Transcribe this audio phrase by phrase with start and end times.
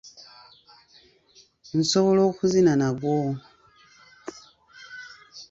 [1.79, 3.17] Nsobola okuzina nagwo.